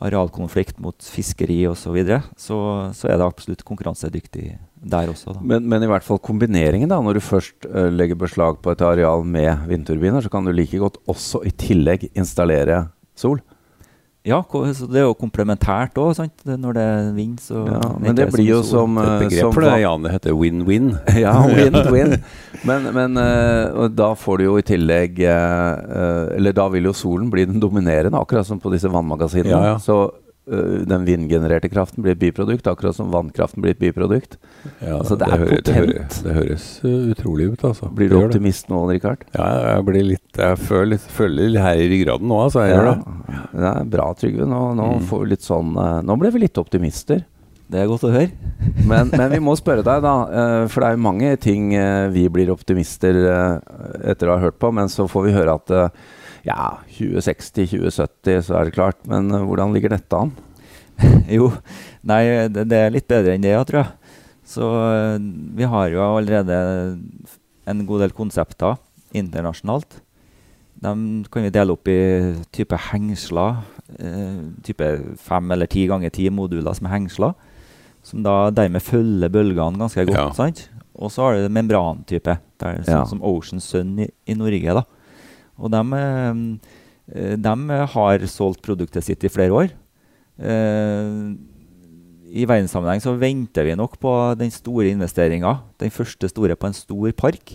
arealkonflikt 0.03 0.81
mot 0.83 0.97
fiskeri 1.15 1.63
osv., 1.71 1.83
så, 1.85 1.95
videre, 1.95 2.21
så 2.37 2.59
så 2.97 3.11
er 3.11 3.19
det 3.19 3.27
absolutt 3.27 3.65
konkurransedyktig 3.67 4.57
der 4.83 5.13
også. 5.13 5.37
Men, 5.41 5.69
men 5.71 5.85
i 5.85 5.91
hvert 5.91 6.05
fall 6.07 6.21
kombineringen, 6.23 6.91
da. 6.91 6.99
Når 7.03 7.19
du 7.19 7.25
først 7.25 7.69
uh, 7.69 7.89
legger 7.93 8.19
beslag 8.19 8.59
på 8.63 8.75
et 8.75 8.83
areal 8.83 9.25
med 9.25 9.67
vindturbiner, 9.71 10.23
så 10.23 10.33
kan 10.33 10.47
du 10.47 10.55
like 10.55 10.79
godt 10.79 10.99
også 11.11 11.45
i 11.47 11.55
tillegg 11.55 12.09
installere 12.13 12.87
sol. 13.19 13.43
Ja, 14.23 14.39
så 14.47 14.87
det 14.87 15.01
er 15.01 15.09
jo 15.09 15.15
komplementært 15.19 15.97
òg, 15.99 16.15
når 16.47 16.77
det 16.77 16.83
er 16.83 17.07
vind. 17.17 17.41
Så 17.43 17.65
Ja, 17.67 17.81
men 17.99 18.15
det, 18.15 18.29
det 18.29 18.35
blir 18.37 18.47
jo 18.47 18.61
sol. 18.63 18.71
som, 18.71 18.99
er 19.03 19.09
eh, 19.09 19.15
et 19.17 19.25
begrep 19.25 19.57
for 19.57 19.67
det, 19.67 19.73
Jan. 19.83 20.05
Det 20.07 20.13
heter 20.15 20.37
win-win. 20.39 20.93
Ja, 21.25 21.35
win-win. 21.51 22.17
Men, 22.69 22.85
men 22.95 23.19
uh, 23.19 23.89
da 23.91 24.13
får 24.15 24.39
du 24.39 24.45
jo 24.45 24.53
i 24.61 24.63
tillegg 24.63 25.17
eh, 25.27 26.37
Eller 26.37 26.55
da 26.55 26.69
vil 26.71 26.85
jo 26.87 26.93
solen 26.95 27.27
bli 27.33 27.43
den 27.49 27.59
dominerende, 27.59 28.15
akkurat 28.21 28.47
som 28.47 28.61
på 28.63 28.71
disse 28.71 28.87
vannmagasinene. 28.93 29.51
Ja, 29.51 29.73
ja. 29.73 29.81
Så 29.83 29.97
den 30.45 31.05
vindgenererte 31.07 31.69
kraften 31.71 32.03
blir 32.03 32.17
et 32.17 32.19
biprodukt, 32.19 32.67
akkurat 32.67 32.97
som 32.97 33.13
vannkraften 33.13 33.63
blir 33.63 33.77
et 33.77 33.79
biprodukt. 33.79 34.37
Ja, 34.83 34.97
Altså, 34.99 35.15
det 35.17 35.29
er 35.29 35.39
hører- 35.39 35.63
det, 35.63 35.75
potent. 35.75 36.17
det 36.25 36.35
høres 36.35 36.65
uh, 36.85 37.13
utrolig 37.15 37.47
ut, 37.53 37.63
altså. 37.69 37.91
Blir 37.95 38.09
du 38.11 38.17
det. 38.19 38.25
optimist 38.27 38.69
nå, 38.69 38.81
Richard? 38.91 39.23
Ja, 39.37 39.77
jeg 39.77 39.85
blir 39.87 40.03
litt 40.09 40.39
Jeg 40.43 40.59
føler, 40.59 40.91
litt, 40.97 41.07
føler 41.15 41.49
litt 41.55 41.63
her 41.63 41.79
i 41.79 42.01
graden 42.05 42.27
nå, 42.27 42.41
altså. 42.49 42.65
Jeg 42.67 42.75
gjør 42.75 42.89
det. 42.91 42.99
Det 43.53 43.69
er 43.71 43.85
bra, 43.95 44.09
Trygve. 44.19 44.49
Nå, 44.51 44.63
nå 44.75 44.89
Mm. 44.99 45.07
får 45.07 45.21
vi 45.23 45.31
litt 45.31 45.47
sånn 45.47 45.77
eh, 45.79 46.01
Nå 46.03 46.19
ble 46.19 46.31
vi 46.35 46.39
litt 46.43 46.59
optimister. 46.59 47.23
Det 47.73 47.81
er 47.81 47.87
godt 47.89 48.03
å 48.05 48.11
høre. 48.13 48.31
Men, 48.91 49.09
men 49.15 49.31
vi 49.31 49.39
må 49.41 49.55
spørre 49.57 49.83
deg, 49.87 50.03
da. 50.03 50.67
For 50.69 50.81
det 50.83 50.89
er 50.91 50.97
jo 50.97 51.03
mange 51.07 51.37
ting 51.41 51.71
vi 52.13 52.27
blir 52.29 52.51
optimister 52.53 53.15
etter 54.05 54.29
å 54.29 54.35
ha 54.37 54.43
hørt 54.43 54.59
på. 54.59 54.73
Men 54.75 54.91
så 54.93 55.07
får 55.09 55.25
vi 55.29 55.33
høre 55.39 55.55
at 55.55 55.73
ja, 56.47 56.79
2060-2070 56.99 58.41
så 58.47 58.57
er 58.59 58.69
det 58.69 58.75
klart. 58.77 58.99
Men 59.11 59.31
eh, 59.35 59.45
hvordan 59.47 59.75
ligger 59.75 59.95
dette 59.97 60.19
an? 60.25 60.33
Jo, 61.33 61.49
nei, 62.07 62.23
det, 62.53 62.67
det 62.71 62.79
er 62.79 62.93
litt 62.95 63.09
bedre 63.11 63.35
enn 63.35 63.43
det, 63.45 63.55
jeg 63.55 63.69
tror 63.71 63.83
jeg. 63.83 64.17
Så 64.53 64.69
eh, 64.93 65.19
vi 65.59 65.69
har 65.71 65.89
jo 65.95 66.03
allerede 66.19 66.57
en 67.71 67.85
god 67.89 68.03
del 68.05 68.15
konsepter 68.17 68.77
internasjonalt. 69.17 70.01
Dem 70.83 71.23
kan 71.31 71.45
vi 71.47 71.53
dele 71.55 71.77
opp 71.77 71.87
i 71.91 71.99
type 72.55 72.79
hengsler. 72.91 73.61
Eh, 74.03 74.39
type 74.67 74.89
fem 75.23 75.51
eller 75.55 75.71
ti 75.71 75.85
ganger 75.91 76.11
ti 76.15 76.27
moduler 76.35 76.75
som 76.75 76.89
er 76.91 76.97
hengsler. 76.97 77.35
Som 78.03 78.25
da 78.27 78.49
dermed 78.51 78.83
følger 78.83 79.31
bølgene 79.31 79.79
ganske 79.79 80.05
godt. 80.09 80.19
Ja. 80.19 80.31
sant? 80.35 80.65
Og 80.99 81.13
så 81.15 81.23
har 81.29 81.39
du 81.39 81.47
membrantype, 81.55 82.35
der, 82.61 82.81
sånn 82.83 82.99
Ja. 82.99 83.05
som 83.09 83.23
Ocean 83.25 83.63
Sun 83.63 83.95
i, 84.03 84.09
i 84.27 84.35
Norge. 84.37 84.75
da. 84.75 84.83
Og 85.63 85.71
de, 85.73 87.55
har 87.95 88.27
solgt 88.31 88.63
produktet 88.67 89.07
sitt 89.07 89.25
i 89.25 89.31
flere 89.33 89.55
år. 89.55 89.73
Eh, 90.43 91.11
I 92.33 92.47
verdenssammenheng 92.49 93.03
så 93.05 93.15
venter 93.21 93.69
vi 93.69 93.79
nok 93.79 93.99
på 94.03 94.13
den 94.41 94.51
store 94.55 94.91
investeringa. 94.91 95.61
Den 95.79 95.95
første 95.95 96.31
store 96.33 96.59
på 96.59 96.71
en 96.71 96.77
stor 96.77 97.13
park. 97.15 97.55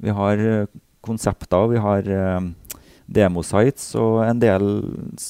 Vi 0.00 0.16
har 0.16 0.40
eh, 0.40 0.66
konsepter, 1.04 1.70
vi 1.72 1.80
har 1.80 2.04
eh, 2.04 2.50
demosites 3.10 3.94
og 3.98 4.20
en 4.24 4.40
del 4.42 4.68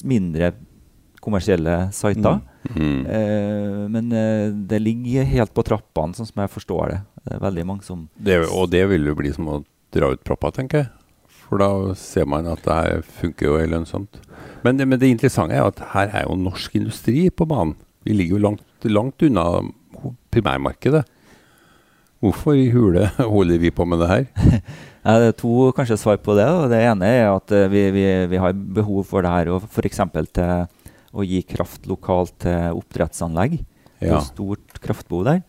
mindre 0.07 0.53
kommersielle 1.21 1.91
sider. 1.93 2.39
Mm. 2.73 3.05
Eh, 3.05 3.81
men 3.93 4.11
eh, 4.11 4.47
det 4.69 4.81
ligger 4.81 5.27
helt 5.29 5.53
på 5.53 5.65
trappene, 5.65 6.17
sånn 6.17 6.29
som 6.29 6.41
jeg 6.43 6.53
forstår 6.53 6.93
det. 6.93 6.99
Det 7.21 7.35
er 7.35 7.43
veldig 7.43 7.67
mange 7.69 7.85
som 7.85 8.07
Det, 8.17 8.39
og 8.49 8.71
det 8.73 8.81
vil 8.89 9.05
jo 9.11 9.17
bli 9.17 9.33
som 9.35 9.49
å 9.49 9.61
dra 9.93 10.11
ut 10.15 10.23
proppa, 10.25 10.49
tenker 10.55 10.83
jeg. 10.83 10.89
For 11.51 11.59
da 11.59 11.95
ser 11.99 12.29
man 12.31 12.47
at 12.47 12.63
det 12.63 12.75
her 12.77 13.01
funker 13.19 13.49
jo 13.49 13.57
lønnsomt. 13.67 14.21
Men 14.63 14.77
det, 14.79 14.85
men 14.87 14.99
det 15.01 15.09
interessante 15.11 15.57
er 15.57 15.67
at 15.67 15.81
her 15.91 16.13
er 16.21 16.29
jo 16.29 16.37
norsk 16.39 16.77
industri 16.79 17.25
på 17.27 17.43
banen. 17.49 17.75
Vi 18.07 18.15
ligger 18.15 18.37
jo 18.37 18.45
langt, 18.45 18.87
langt 18.87 19.25
unna 19.27 19.43
primærmarkedet. 20.31 21.03
Hvorfor 22.23 22.55
i 22.55 22.69
hule 22.71 23.09
holder 23.17 23.59
vi 23.59 23.73
på 23.75 23.83
med 23.85 23.99
det 23.99 24.09
her? 24.13 24.25
Ja, 25.01 25.15
det 25.17 25.31
er 25.31 25.33
to 25.33 25.71
kanskje 25.73 25.95
svar 25.97 26.19
på 26.21 26.35
det. 26.37 26.45
Det 26.69 26.77
ene 26.85 27.07
er 27.09 27.23
at 27.31 27.51
eh, 27.57 27.63
vi, 27.73 27.79
vi, 27.89 28.03
vi 28.29 28.37
har 28.37 28.53
behov 28.53 28.99
for 29.09 29.25
det 29.25 29.31
her 29.33 29.49
og 29.49 29.63
f.eks. 29.65 29.97
til 30.29 30.51
å 31.09 31.25
gi 31.25 31.39
kraft 31.41 31.89
lokalt 31.89 32.35
til 32.45 32.77
oppdrettsanlegg. 32.77 33.55
Det 33.97 34.11
er 34.11 34.19
et 34.19 34.27
stort 34.29 34.77
kraftbehov 34.83 35.25
der. 35.25 35.41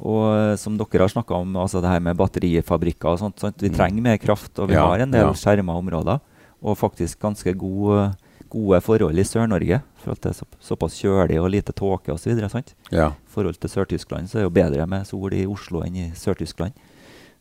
Og 0.00 0.24
eh, 0.32 0.56
som 0.60 0.76
dere 0.80 1.04
har 1.04 1.12
snakka 1.12 1.34
om, 1.36 1.52
altså 1.60 1.82
det 1.82 1.90
her 1.92 2.00
med 2.00 2.16
batterifabrikker 2.16 3.12
og 3.12 3.18
sånt. 3.20 3.38
sånt. 3.40 3.60
Vi 3.60 3.68
Mm. 3.68 3.76
trenger 3.76 4.02
mer 4.02 4.16
kraft, 4.18 4.58
og 4.58 4.68
vi 4.68 4.74
Ja, 4.74 4.86
har 4.86 4.98
en 5.00 5.10
del 5.10 5.26
ja. 5.26 5.32
skjerma 5.32 5.76
områder. 5.76 6.20
Og 6.62 6.76
faktisk 6.76 7.18
ganske 7.20 7.54
gode, 7.56 8.14
gode 8.50 8.80
forhold 8.80 9.18
i 9.18 9.22
Sør-Norge. 9.24 9.82
For 9.96 10.12
at 10.12 10.20
det 10.20 10.30
er 10.30 10.38
så, 10.40 10.46
såpass 10.60 11.00
kjølig 11.00 11.40
og 11.40 11.50
lite 11.50 11.72
tåke 11.72 12.12
osv. 12.12 12.32
I 12.32 12.96
ja. 12.96 13.12
forhold 13.28 13.58
til 13.60 13.68
Sør-Tyskland 13.70 14.28
så 14.28 14.36
er 14.38 14.42
det 14.48 14.48
jo 14.48 14.50
bedre 14.50 14.86
med 14.86 15.06
sol 15.06 15.32
i 15.32 15.46
Oslo 15.46 15.82
enn 15.82 15.96
i 15.96 16.10
Sør-Tyskland. 16.14 16.72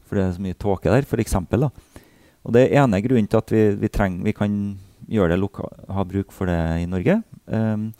For 0.06 0.16
det 0.16 0.24
er 0.26 0.32
så 0.34 0.42
mye 0.42 0.54
tåke 0.58 0.84
der, 0.90 1.02
f.eks. 1.04 1.36
Og 2.46 2.54
det 2.54 2.72
er 2.72 2.84
ene 2.84 3.02
grunnen 3.02 3.28
til 3.30 3.38
at 3.38 3.52
vi, 3.52 3.76
vi, 3.76 3.88
trenger, 3.88 4.24
vi 4.24 4.32
kan 4.34 4.78
gjøre 5.10 5.38
det 5.38 5.50
ha 5.90 6.04
bruk 6.04 6.32
for 6.32 6.46
det 6.46 6.84
i 6.84 6.86
Norge. 6.90 7.24
Um, 7.48 7.94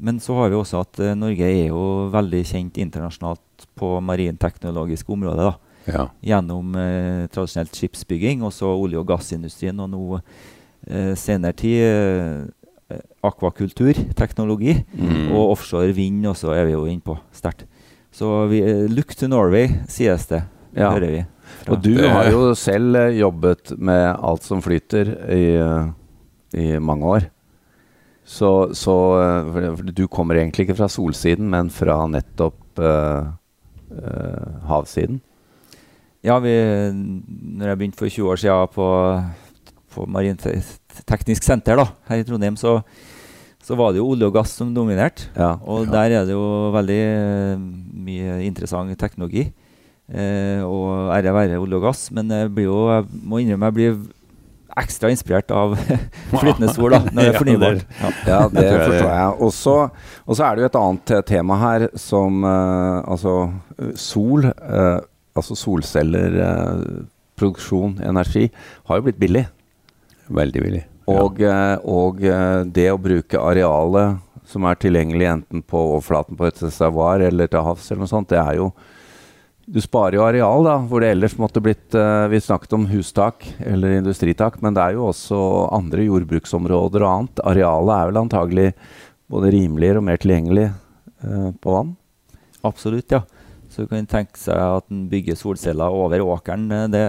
men 0.00 0.20
så 0.20 0.34
har 0.38 0.48
vi 0.52 0.56
også 0.56 0.80
at 0.84 1.00
uh, 1.00 1.14
Norge 1.18 1.42
er 1.46 1.68
jo 1.68 2.08
veldig 2.12 2.44
kjent 2.46 2.78
internasjonalt 2.78 3.66
på 3.78 3.96
marinteknologisk 4.04 5.08
område. 5.10 5.48
da 5.50 5.54
ja. 5.88 6.04
gjennom 6.22 6.74
eh, 6.76 7.26
tradisjonelt 7.32 7.72
skipsbygging, 7.74 8.42
også 8.44 8.68
olje- 8.68 8.98
og 9.00 9.06
gassindustrien, 9.08 9.78
og 9.80 9.88
nå 9.88 10.20
eh, 10.86 11.14
senere 11.16 11.52
tid 11.56 12.50
akvakultur, 13.24 13.94
teknologi, 14.16 14.84
Mm. 14.96 15.32
og 15.32 15.50
offshore 15.52 15.92
vind 15.94 16.24
også 16.26 16.52
er 16.54 16.66
vi 16.66 16.72
jo 16.72 16.84
inne 16.86 17.00
på 17.04 17.18
sterkt. 17.32 17.64
Så 18.12 18.48
vi, 18.48 18.60
look 18.88 19.14
to 19.16 19.26
Norway, 19.28 19.68
sies 19.88 20.26
det, 20.26 20.42
Ja. 20.76 20.90
hører 20.92 21.10
vi. 21.10 21.24
fra- 21.64 21.72
Og 21.72 21.82
du 21.82 21.96
har 22.08 22.30
jo 22.30 22.54
selv 22.54 22.96
jobbet 23.16 23.78
med 23.78 24.16
alt 24.22 24.42
som 24.42 24.60
flyter 24.60 25.06
i, 25.32 25.88
i 26.54 26.78
mange 26.78 27.02
år. 27.04 27.30
Så, 28.28 28.50
så 28.76 28.94
eh, 29.22 29.82
du 29.96 30.04
kommer 30.12 30.36
egentlig 30.36 30.66
ikke 30.66 30.76
fra 30.82 30.90
solsiden, 30.92 31.48
men 31.48 31.70
fra 31.72 32.02
nettopp 32.10 32.80
uh, 32.82 33.30
uh, 33.88 34.48
havsiden. 34.68 35.22
Ja, 36.26 36.36
vi, 36.42 36.52
når 36.92 37.70
jeg 37.70 37.78
begynte 37.80 38.00
for 38.00 38.10
20 38.10 38.32
år 38.34 38.42
siden 38.42 38.74
på, 38.74 38.88
på 39.94 40.04
Marinteknisk 40.12 41.46
senter 41.46 41.80
da, 41.80 41.86
her 42.10 42.20
i 42.20 42.26
Trondheim, 42.26 42.58
så, 42.60 42.80
så 43.64 43.78
var 43.78 43.94
det 43.94 44.02
jo 44.02 44.10
olje 44.12 44.28
og 44.28 44.36
gass 44.36 44.52
som 44.60 44.74
dominerte. 44.76 45.30
Ja. 45.38 45.54
Og 45.64 45.86
Ja. 45.86 45.94
der 45.94 46.18
er 46.18 46.28
det 46.28 46.36
jo 46.36 46.68
veldig 46.74 47.00
mye 48.08 48.42
interessant 48.44 48.92
teknologi. 49.00 49.46
Eh, 50.08 50.64
og 50.64 51.12
ære 51.12 51.34
være 51.36 51.60
olje 51.60 51.76
og 51.80 51.88
gass. 51.88 52.06
Men 52.12 52.30
jeg 52.32 52.52
blir 52.52 52.68
jo, 52.68 52.78
jeg 52.92 53.08
må 53.24 53.40
innrømme 53.40 53.68
jeg 53.68 53.78
blir 53.78 53.98
ekstra 54.80 55.10
inspirert 55.12 55.50
av 55.54 55.74
flytende 56.40 56.70
sol 56.74 56.94
da, 56.94 57.00
når 57.06 57.18
det 57.18 57.28
er 57.32 57.38
fornybart. 57.38 57.84
Ja. 58.26 58.40
Det 58.52 58.66
forstår 58.86 59.12
jeg. 59.12 59.36
Og 59.44 60.36
så 60.38 60.46
er 60.46 60.56
det 60.56 60.64
jo 60.64 60.70
et 60.70 60.80
annet 60.80 61.14
eh, 61.14 61.24
tema 61.32 61.60
her 61.62 61.86
som 61.98 62.42
uh, 62.44 63.04
Altså 63.08 63.34
eh, 63.78 63.94
sol, 63.98 64.48
uh, 64.48 64.98
altså 65.38 65.56
solceller, 65.58 66.38
uh, 66.42 67.02
produksjon, 67.38 67.98
energi, 68.04 68.48
har 68.88 68.98
jo 68.98 69.08
blitt 69.08 69.20
billig. 69.20 69.44
Veldig 70.28 70.62
billig. 70.64 70.84
Og, 71.08 71.38
og 71.88 72.18
det 72.76 72.84
å 72.92 72.98
bruke 73.00 73.40
arealet 73.40 74.18
som 74.48 74.66
er 74.68 74.76
tilgjengelig 74.80 75.28
enten 75.30 75.62
på 75.64 75.80
overflaten 75.94 76.36
på 76.36 76.48
et 76.48 76.60
reservoar 76.60 77.22
eller 77.24 77.48
til 77.48 77.64
havs 77.64 77.86
eller 77.88 78.02
noe 78.02 78.10
sånt, 78.10 78.28
det 78.28 78.40
er 78.42 78.58
jo 78.58 78.66
Du 79.68 79.80
sparer 79.84 80.16
jo 80.16 80.22
areal, 80.24 80.62
da, 80.64 80.76
hvor 80.88 81.02
det 81.04 81.10
ellers 81.12 81.34
måtte 81.36 81.60
blitt 81.60 81.92
eh, 81.98 82.26
Vi 82.32 82.38
snakket 82.40 82.72
om 82.72 82.86
hustak 82.88 83.44
eller 83.60 83.98
industritak, 83.98 84.62
men 84.64 84.72
det 84.76 84.80
er 84.86 84.96
jo 84.96 85.08
også 85.10 85.40
andre 85.76 86.06
jordbruksområder 86.06 87.04
og 87.04 87.10
annet. 87.12 87.42
Arealet 87.44 87.92
er 87.98 88.08
vel 88.12 88.20
antagelig 88.22 88.68
både 89.28 89.50
rimeligere 89.52 90.00
og 90.00 90.06
mer 90.08 90.16
tilgjengelig 90.22 90.70
eh, 90.70 91.50
på 91.60 91.74
vann? 91.74 91.90
Absolutt, 92.64 93.12
ja. 93.12 93.20
Så 93.68 93.84
du 93.84 93.90
kan 93.92 94.08
tenke 94.08 94.40
seg 94.40 94.56
at 94.56 94.86
en 94.88 95.04
bygger 95.12 95.36
solceller 95.36 95.92
over 95.92 96.24
åkeren. 96.24 96.64
eh, 96.72 96.86
Det 96.88 97.04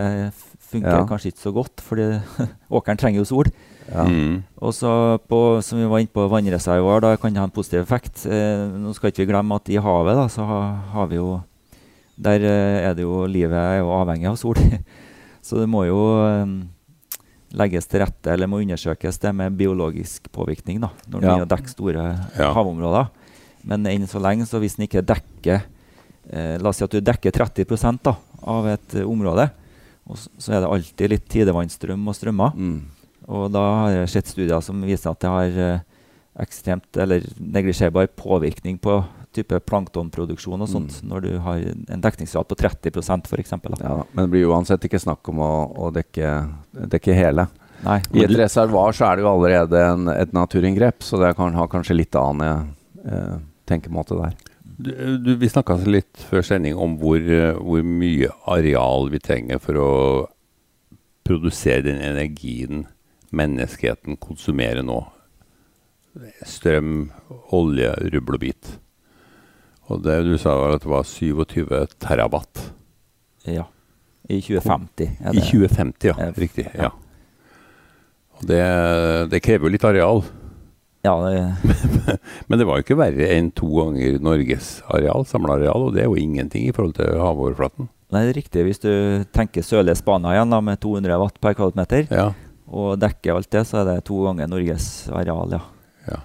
funker 0.69 0.99
Ja. 0.99 1.05
kanskje 1.07 1.31
ikke 1.31 1.45
så 1.47 1.53
godt, 1.55 1.79
for 1.81 1.95
åkeren 2.81 2.99
trenger 2.99 3.23
jo 3.23 3.29
sol. 3.31 3.47
Ja. 3.89 4.03
Mm. 4.03 4.43
Og 4.61 4.73
så 4.75 4.91
på, 5.31 5.39
som 5.65 5.79
vi 5.79 5.87
var 5.89 6.03
inne 6.03 6.11
på 6.13 6.27
vannreservoar, 6.29 6.99
da 7.01 7.15
kan 7.17 7.31
det 7.33 7.39
ha 7.39 7.47
en 7.47 7.55
positiv 7.55 7.79
effekt. 7.87 8.25
Eh, 8.27 8.67
nå 8.75 8.91
skal 8.93 9.09
ikke 9.13 9.23
vi 9.23 9.31
glemme 9.31 9.55
at 9.55 9.71
i 9.71 9.79
havet 9.79 10.19
da, 10.19 10.27
så 10.27 10.43
ha, 10.45 10.59
har 10.91 11.07
vi 11.07 11.15
jo 11.17 11.39
Der 12.19 12.43
eh, 12.43 12.89
er 12.89 12.95
det 12.97 13.05
jo 13.05 13.21
livet 13.31 13.55
er 13.55 13.77
jo 13.79 13.93
avhengig 13.95 14.27
av 14.27 14.35
sol. 14.41 14.55
så 15.45 15.59
det 15.61 15.69
må 15.71 15.85
jo 15.87 15.99
eh, 16.25 16.51
legges 17.59 17.87
til 17.89 18.03
rette, 18.03 18.29
eller 18.33 18.49
må 18.51 18.59
undersøkes 18.61 19.17
det 19.23 19.31
med 19.33 19.55
biologisk 19.57 20.27
påvirkning, 20.35 20.81
da, 20.83 20.89
når 21.09 21.23
Ja. 21.25 21.37
ja. 21.41 21.45
dekker 21.49 21.71
store 21.71 22.03
Ja. 22.37 22.51
havområder. 22.53 23.09
Men 23.63 23.85
enn 23.87 24.05
så 24.07 24.19
lenge, 24.21 24.45
så 24.47 24.59
hvis 24.61 24.75
den 24.77 24.85
ikke 24.87 25.01
dekker 25.05 25.63
eh, 26.31 26.57
La 26.61 26.69
oss 26.69 26.77
si 26.77 26.83
at 26.85 26.91
du 26.93 26.99
dekker 27.01 27.31
30 27.33 27.99
da, 28.03 28.13
av 28.43 28.67
et 28.67 28.95
eh, 28.95 29.03
område, 29.07 29.49
og 30.09 30.15
s- 30.17 30.29
så 30.37 30.53
er 30.53 30.61
det 30.61 30.69
alltid 30.69 31.09
litt 31.09 31.27
tidevannsstrøm 31.29 32.07
og 32.07 32.15
strømmer. 32.15 32.53
Mm. 32.55 32.81
Og 33.29 33.51
da 33.51 33.63
har 33.81 33.89
jeg 33.91 34.09
sett 34.09 34.27
studier 34.27 34.61
som 34.61 34.81
viser 34.81 35.09
at 35.11 35.19
det 35.21 35.29
har 35.29 35.57
eh, 35.65 35.79
ekstremt 36.39 36.97
eller 36.97 37.25
neglisjerbar 37.39 38.07
påvirkning 38.15 38.77
på 38.79 38.99
type 39.35 39.59
planktonproduksjon 39.69 40.65
og 40.65 40.69
sånt, 40.71 40.99
når 41.05 41.25
du 41.25 41.31
har 41.45 41.61
en 41.69 42.03
dekningsgrad 42.03 42.47
på 42.49 42.57
30% 42.57 43.29
f.eks. 43.29 43.53
Ja, 43.81 43.95
men 44.11 44.25
det 44.25 44.31
blir 44.33 44.49
uansett 44.49 44.85
ikke 44.87 45.01
snakk 45.01 45.29
om 45.29 45.41
å, 45.45 45.51
å 45.85 45.91
dekke, 45.93 46.33
dekke 46.95 47.17
hele. 47.17 47.45
Nei. 47.85 47.99
I 48.17 48.25
et 48.25 48.35
reservoar 48.35 48.95
så 48.95 49.07
er 49.07 49.17
det 49.17 49.23
jo 49.23 49.31
allerede 49.31 49.83
en, 49.85 50.09
et 50.11 50.33
naturinngrep, 50.35 51.05
så 51.05 51.21
det 51.21 51.35
kan 51.37 51.55
ha 51.55 51.67
kanskje 51.71 51.99
litt 51.99 52.17
annen 52.19 52.73
eh, 53.05 53.37
tenkemåte 53.69 54.17
der. 54.19 54.35
Du, 54.79 54.91
du, 55.19 55.33
vi 55.39 55.51
snakka 55.51 55.77
litt 55.85 56.21
før 56.29 56.43
sending 56.45 56.77
om 56.79 56.97
hvor, 57.01 57.23
hvor 57.59 57.83
mye 57.83 58.31
areal 58.47 59.09
vi 59.11 59.19
trenger 59.23 59.59
for 59.61 59.79
å 59.79 59.89
produsere 61.27 61.85
den 61.85 62.01
energien 62.01 62.85
menneskeheten 63.35 64.17
konsumerer 64.17 64.83
nå. 64.85 65.01
Strøm, 66.47 67.09
olje, 67.55 67.91
rubbel 68.15 68.39
og 68.39 68.43
bit. 68.43 68.71
Og 69.89 70.01
det 70.05 70.19
du 70.27 70.35
sa 70.37 70.53
var 70.59 70.75
at 70.77 70.83
det 70.85 70.91
var 70.91 71.03
27 71.07 71.69
terawatt. 71.99 72.65
Ja. 73.49 73.65
I 74.29 74.37
2050 74.45 75.07
er 75.25 75.33
I 75.33 75.41
2050, 75.41 76.09
ja. 76.11 76.15
Ja. 76.21 76.31
Riktig. 76.37 76.67
Ja. 76.77 76.91
Og 78.37 78.43
det, 78.47 78.59
det 79.31 79.39
krever 79.43 79.65
jo 79.67 79.73
litt 79.73 79.87
areal. 79.89 80.21
Ja, 81.03 81.13
det, 81.23 81.39
Men 82.51 82.59
det 82.59 82.67
var 82.67 82.77
jo 82.79 82.83
ikke 82.85 82.97
verre 82.99 83.29
enn 83.33 83.49
to 83.55 83.69
ganger 83.77 84.19
Norges 84.21 84.81
areal, 84.91 85.23
samla 85.27 85.55
areal, 85.57 85.87
og 85.87 85.95
det 85.95 86.03
er 86.03 86.09
jo 86.11 86.19
ingenting 86.19 86.67
i 86.67 86.73
forhold 86.75 86.97
til 86.99 87.15
havoverflaten. 87.23 87.87
nei, 88.11 88.21
det 88.27 88.33
er 88.33 88.39
riktig. 88.41 88.65
Hvis 88.67 88.81
du 88.83 88.91
tenker 89.35 89.63
sørlige 89.65 89.95
Spania 89.99 90.35
igjen, 90.35 90.51
da, 90.53 90.59
med 90.65 90.79
200 90.83 91.17
watt 91.23 91.39
per 91.41 91.55
kvadratmeter, 91.57 92.07
Ja. 92.13 92.27
og 92.67 92.99
dekker 93.01 93.37
alt 93.39 93.49
det, 93.53 93.63
så 93.69 93.79
er 93.81 93.87
det 93.93 93.97
to 94.11 94.19
ganger 94.27 94.49
Norges 94.51 95.07
areal, 95.09 95.55
ja. 95.57 95.61
ja. 96.11 96.19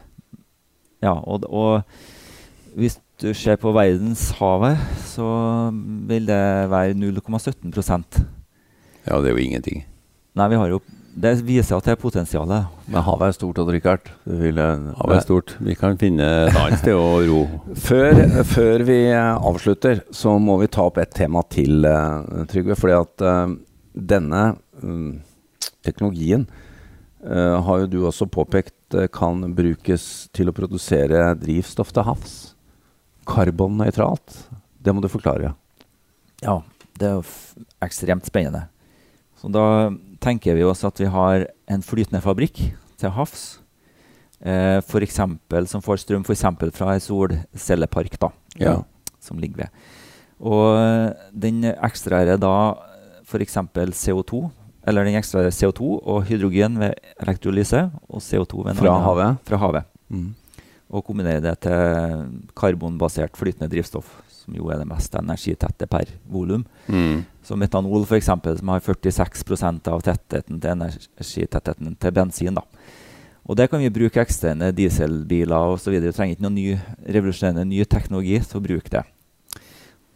Ja, 1.07 1.15
og, 1.23 1.47
og 1.49 1.83
hvis 2.75 2.99
du 3.23 3.31
ser 3.37 3.59
på 3.63 3.71
verdenshavet, 3.75 4.81
så 5.07 5.27
vil 6.09 6.27
det 6.27 6.43
være 6.71 6.97
0,17% 6.99 8.21
Ja, 9.07 9.21
det 9.21 9.31
er 9.31 9.37
jo 9.37 9.43
ingenting. 9.43 9.85
Nei, 10.35 10.49
vi 10.51 10.59
har 10.59 10.73
jo 10.73 10.81
Det 11.15 11.31
viser 11.47 11.77
at 11.77 11.87
det 11.87 11.93
er 11.93 12.01
potensialet. 12.01 12.65
Men 12.91 13.05
havet 13.07 13.29
er 13.29 13.35
stort, 13.37 13.59
Odd 13.63 13.69
Rikard. 13.71 14.09
Havet 14.27 15.13
er 15.15 15.21
stort. 15.23 15.53
Vi 15.63 15.77
kan 15.79 15.95
finne 15.95 16.27
et 16.49 16.57
annet 16.59 16.81
sted 16.81 16.97
å 16.99 17.21
ro. 17.29 17.45
Før, 17.87 18.19
før 18.51 18.83
vi 18.89 18.97
avslutter, 19.15 20.03
så 20.11 20.33
må 20.43 20.57
vi 20.65 20.67
ta 20.75 20.89
opp 20.89 20.99
et 20.99 21.15
tema 21.15 21.45
til, 21.47 21.87
eh, 21.87 22.43
Trygve. 22.51 22.75
Fordi 22.75 22.97
at 22.99 23.23
uh, 23.23 23.55
denne 23.95 24.43
um, 24.83 25.21
teknologien 25.87 26.49
uh, 27.23 27.63
har 27.63 27.85
jo 27.85 27.93
du 27.93 28.01
også 28.09 28.27
påpekt 28.27 28.99
kan 29.15 29.47
brukes 29.55 30.09
til 30.35 30.51
å 30.51 30.57
produsere 30.57 31.29
drivstoff 31.39 31.95
til 31.95 32.11
havs. 32.11 32.35
Karbonnøytralt. 33.27 34.37
Det 34.85 34.95
må 34.95 35.01
du 35.05 35.09
forklare. 35.09 35.55
Ja, 36.45 36.59
det 37.01 37.09
er 37.09 37.19
jo 37.19 37.25
ekstremt 37.85 38.27
spennende. 38.29 38.67
Så 39.41 39.51
da 39.53 39.91
tenker 40.25 40.57
vi 40.57 40.65
oss 40.65 40.85
at 40.87 41.01
vi 41.01 41.09
har 41.11 41.47
en 41.69 41.83
flytende 41.85 42.21
fabrikk 42.25 42.61
til 43.01 43.11
havs. 43.17 43.59
Eh, 44.45 44.81
for 44.85 45.01
eksempel, 45.05 45.67
som 45.71 45.81
får 45.85 46.03
strøm 46.05 46.25
f.eks. 46.27 46.45
fra 46.77 46.95
en 46.95 47.01
solcellepark 47.01 48.19
da, 48.21 48.29
Ja. 48.61 48.83
som 49.21 49.39
ligger 49.41 49.65
ved. 49.65 49.69
Og 50.45 50.77
eh, 50.77 51.13
den 51.33 51.63
ekstraherer 51.73 52.37
da 52.41 52.53
f.eks. 53.25 53.57
CO2, 53.57 54.51
eller 54.87 55.05
den 55.09 55.17
ekstraherer 55.17 55.55
CO2 55.55 55.95
og 56.05 56.25
hydrogen 56.29 56.77
ved 56.79 56.93
elektrolyse, 57.23 57.87
og 58.09 58.21
CO2 58.21 58.67
ved 58.67 58.77
Fra 58.77 58.99
havet? 59.01 59.39
Fra 59.49 59.57
havet. 59.57 59.85
Mm. 60.13 60.35
Og 60.93 61.05
kombinere 61.07 61.43
det 61.43 61.55
til 61.65 62.27
karbonbasert 62.57 63.39
flytende 63.39 63.71
drivstoff, 63.73 64.11
som 64.29 64.57
jo 64.59 64.69
er 64.71 64.83
det 64.83 64.89
mest 64.91 65.15
energitette 65.17 65.89
per 65.91 66.11
volum. 66.31 66.67
Mm. 66.87 67.25
Så 67.45 67.57
metanol, 67.57 68.05
eksempel, 68.17 68.59
som 68.61 68.73
har 68.73 68.85
46% 68.85 69.89
av 69.91 70.05
tettheten 70.05 70.61
til 70.61 70.75
energitettheten 70.77 71.97
til 71.97 72.15
bensin. 72.15 72.61
da. 72.61 72.63
Og 73.45 73.57
det 73.57 73.69
kan 73.69 73.81
vi 73.83 73.93
bruke 73.93 74.23
eksterne 74.23 74.71
dieselbiler 74.73 75.75
osv. 75.75 75.93
Vi 76.01 76.13
trenger 76.13 76.37
ikke 76.37 76.47
noen 76.47 76.57
ny, 76.57 76.79
revolusjonerende 77.05 77.67
ny 77.69 77.85
teknologi 77.85 78.39
til 78.41 78.61
å 78.61 78.65
bruke 78.65 78.93
det. 78.93 79.05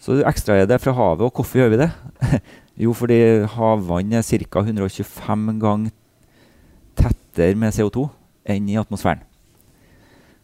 Så 0.01 0.21
ekstraer 0.25 0.69
det 0.69 0.81
fra 0.81 0.95
havet. 0.97 1.27
Og 1.27 1.35
hvorfor 1.37 1.61
gjør 1.61 1.75
vi 1.75 1.81
det? 1.83 1.91
jo, 2.85 2.95
fordi 2.97 3.19
havvann 3.53 4.17
er 4.17 4.25
ca. 4.25 4.63
125 4.65 5.61
ganger 5.61 5.93
tettere 6.99 7.59
med 7.59 7.77
CO2 7.77 8.09
enn 8.49 8.71
i 8.73 8.79
atmosfæren. 8.81 9.28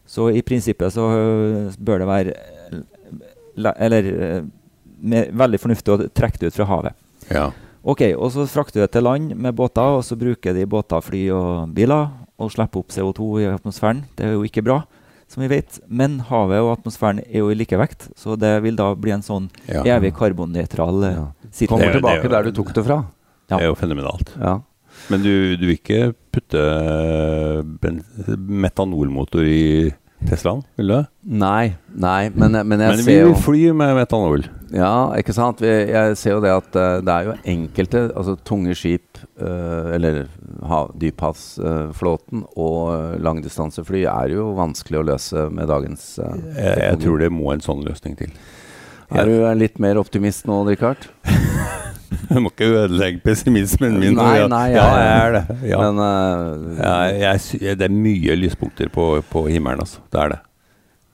Så 0.05 0.29
i 0.31 0.41
prinsippet 0.45 0.93
så 0.93 1.05
øh, 1.09 1.73
bør 1.81 2.03
det 2.03 2.07
være 2.07 2.33
øh, 2.73 2.81
Eller 3.79 4.09
øh, 4.11 4.43
veldig 5.33 5.59
fornuftig 5.61 5.93
å 5.93 6.09
trekke 6.13 6.41
det 6.41 6.51
ut 6.51 6.57
fra 6.59 6.67
havet. 6.69 6.97
Ja. 7.31 7.47
Ok, 7.85 8.01
og 8.17 8.31
så 8.33 8.45
frakter 8.49 8.79
vi 8.79 8.85
det 8.85 8.91
til 8.95 9.05
land 9.05 9.35
med 9.37 9.53
båter, 9.55 9.99
og 9.99 10.03
så 10.05 10.17
bruker 10.17 10.55
de 10.57 10.65
båter, 10.65 11.03
fly 11.05 11.27
og 11.35 11.73
biler 11.75 12.07
og 12.41 12.49
slipper 12.51 12.81
opp 12.81 12.93
CO2 12.93 13.27
i 13.43 13.49
atmosfæren. 13.51 14.03
Det 14.17 14.25
er 14.25 14.33
jo 14.33 14.45
ikke 14.47 14.63
bra, 14.65 14.79
som 15.31 15.43
vi 15.45 15.51
vet. 15.53 15.77
Men 15.87 16.17
havet 16.31 16.63
og 16.63 16.71
atmosfæren 16.79 17.21
er 17.25 17.43
jo 17.43 17.51
i 17.53 17.57
likevekt, 17.59 18.09
så 18.17 18.35
det 18.39 18.55
vil 18.65 18.75
da 18.79 18.89
bli 18.97 19.13
en 19.15 19.23
sånn 19.25 19.49
ja. 19.69 19.83
evig 19.95 20.15
karbonnøytral 20.17 21.05
eh, 21.11 21.19
Ja. 21.19 21.27
sirkel. 21.51 21.75
Kommer 21.77 21.93
er 21.93 21.99
tilbake 21.99 22.25
er 22.25 22.33
der 22.35 22.49
du 22.49 22.57
tok 22.57 22.73
det 22.75 22.85
fra. 22.87 23.03
Ja. 23.45 23.57
Det 23.59 23.61
er 23.61 23.69
jo 23.69 23.77
fenomenalt. 23.79 24.33
Ja. 24.41 24.55
Men 25.11 25.21
du, 25.21 25.33
du 25.59 25.67
vil 25.67 25.77
ikke 25.77 26.13
putte 26.33 26.61
eh, 26.61 27.61
metanolmotor 28.65 29.45
i 29.45 29.93
Teslaen, 30.25 30.63
vil 30.79 30.89
du? 30.89 30.99
Nei, 31.37 31.75
nei, 31.91 32.31
men, 32.33 32.55
men 32.65 32.81
jeg 32.81 32.93
Men 32.95 32.97
vi 32.97 33.03
ser 33.05 33.19
jo 33.19 33.33
vil 33.33 33.41
fly 33.43 33.61
med 33.77 33.91
metanol. 33.99 34.45
Ja, 34.73 35.11
ikke 35.19 35.35
sant? 35.37 35.61
Vi, 35.61 35.69
jeg 35.69 36.15
ser 36.17 36.37
jo 36.37 36.41
det 36.41 36.53
at 36.55 36.79
eh, 36.81 36.97
det 37.05 37.13
er 37.13 37.27
jo 37.27 37.35
enkelte 37.53 38.03
altså 38.09 38.35
tunge 38.47 38.73
skip, 38.79 39.21
eh, 39.37 39.93
eller 39.97 40.23
hav, 40.65 40.95
dyphavsflåten 41.01 42.45
og 42.55 43.19
langdistansefly 43.21 44.05
er 44.09 44.33
jo 44.33 44.49
vanskelig 44.57 45.03
å 45.03 45.07
løse 45.13 45.47
med 45.53 45.69
dagens 45.69 46.15
Jeg, 46.17 46.77
jeg 46.81 47.01
tror 47.03 47.21
det 47.21 47.33
må 47.33 47.51
en 47.53 47.65
sånn 47.65 47.85
løsning 47.85 48.17
til. 48.19 48.33
Er 49.13 49.29
du 49.29 49.43
litt 49.59 49.77
mer 49.83 49.99
optimist 50.01 50.47
nå, 50.49 50.63
Richard? 50.65 51.05
Jeg 52.29 52.41
må 52.43 52.49
ikke 52.51 52.67
ødelegge 52.71 53.21
pessimismen 53.25 53.99
min. 54.01 54.15
Nei, 54.17 54.31
ja. 54.39 54.47
nei, 54.51 54.65
ja, 54.73 54.85
jeg- 54.97 55.13
er 55.21 55.37
det. 55.37 55.43
Ja. 55.71 55.79
Men 55.83 56.01
uh, 56.01 56.75
Ja, 56.79 56.97
jeg, 57.35 57.77
det 57.79 57.87
er 57.87 57.93
mye 57.93 58.35
lyspunkter 58.39 58.91
på, 58.93 59.07
på 59.31 59.45
himmelen, 59.49 59.81
altså. 59.85 60.03
Det 60.13 60.21
er 60.23 60.35
det. 60.35 60.41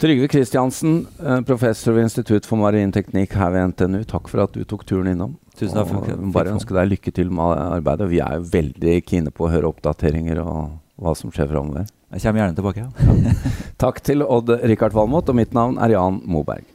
Trygve 0.02 0.26
Kristiansen, 0.34 0.96
eh, 1.22 1.42
professor 1.46 1.94
ved 1.94 2.08
Institutt 2.08 2.48
for 2.50 2.58
marin 2.58 2.90
teknikk 2.92 3.36
her 3.38 3.52
ved 3.54 3.68
NTNU. 3.70 4.00
Takk 4.10 4.32
for 4.32 4.42
at 4.42 4.56
du 4.56 4.64
tok 4.66 4.82
turen 4.90 5.12
innom. 5.12 5.36
Tusen 5.60 5.78
takk 5.78 5.92
Og 5.94 6.08
jeg 6.10 6.32
Bare 6.34 6.56
ønske 6.56 6.74
deg 6.74 6.90
lykke 6.96 7.14
til 7.14 7.30
med 7.30 7.54
arbeidet. 7.68 8.08
Vi 8.10 8.18
er 8.26 8.40
jo 8.40 8.48
veldig 8.50 8.96
kine 9.06 9.30
på 9.30 9.46
å 9.46 9.52
høre 9.54 9.70
oppdateringer 9.70 10.42
og 10.42 10.72
hva 10.98 11.14
som 11.18 11.30
skjer 11.30 11.52
framover. 11.54 11.86
Jeg 12.16 12.24
kommer 12.26 12.42
gjerne 12.42 12.58
tilbake. 12.58 12.88
Ja. 12.90 13.54
Takk 13.86 14.02
til 14.02 14.26
Odd 14.26 14.50
Rikard 14.74 14.98
Valmot, 14.98 15.30
og 15.30 15.38
mitt 15.38 15.54
navn 15.54 15.78
er 15.78 15.94
Jan 15.94 16.18
Moberg. 16.26 16.66